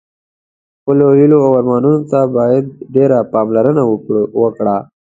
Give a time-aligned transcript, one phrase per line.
[0.79, 2.65] خپلو هیلو او ارمانونو ته باید
[2.95, 3.83] ډېره پاملرنه
[4.41, 4.77] وکړه.